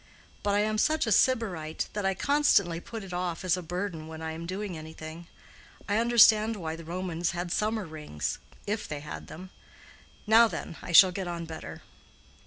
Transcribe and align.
"But 0.41 0.55
I 0.55 0.61
am 0.61 0.79
such 0.79 1.05
a 1.05 1.11
Sybarite 1.11 1.87
that 1.93 2.07
I 2.07 2.15
constantly 2.15 2.79
put 2.79 3.03
it 3.03 3.13
off 3.13 3.45
as 3.45 3.55
a 3.55 3.61
burden 3.61 4.07
when 4.07 4.19
I 4.19 4.31
am 4.31 4.47
doing 4.47 4.75
anything. 4.75 5.27
I 5.87 5.97
understand 5.97 6.55
why 6.55 6.75
the 6.75 6.83
Romans 6.83 7.33
had 7.37 7.51
summer 7.51 7.85
rings—if 7.85 8.87
they 8.87 9.01
had 9.01 9.27
them. 9.27 9.51
Now 10.25 10.47
then, 10.47 10.77
I 10.81 10.91
shall 10.91 11.11
get 11.11 11.27
on 11.27 11.45
better." 11.45 11.83